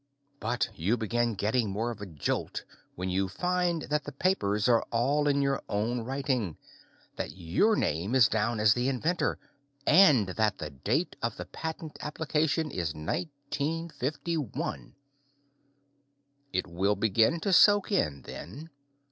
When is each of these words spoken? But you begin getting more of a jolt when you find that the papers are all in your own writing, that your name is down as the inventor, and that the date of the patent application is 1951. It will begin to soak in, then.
But 0.39 0.67
you 0.73 0.97
begin 0.97 1.35
getting 1.35 1.69
more 1.69 1.91
of 1.91 2.01
a 2.01 2.07
jolt 2.07 2.63
when 2.95 3.11
you 3.11 3.27
find 3.29 3.83
that 3.83 4.03
the 4.03 4.11
papers 4.11 4.67
are 4.67 4.81
all 4.89 5.27
in 5.27 5.43
your 5.43 5.61
own 5.69 5.99
writing, 6.01 6.57
that 7.17 7.37
your 7.37 7.75
name 7.75 8.15
is 8.15 8.27
down 8.27 8.59
as 8.59 8.73
the 8.73 8.89
inventor, 8.89 9.37
and 9.85 10.29
that 10.29 10.57
the 10.57 10.71
date 10.71 11.15
of 11.21 11.37
the 11.37 11.45
patent 11.45 11.99
application 12.01 12.71
is 12.71 12.95
1951. 12.95 14.95
It 16.51 16.65
will 16.65 16.95
begin 16.95 17.39
to 17.41 17.53
soak 17.53 17.91
in, 17.91 18.23
then. 18.23 18.71